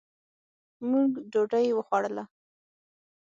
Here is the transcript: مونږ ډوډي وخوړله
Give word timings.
مونږ 0.89 1.11
ډوډي 1.31 1.67
وخوړله 1.77 2.23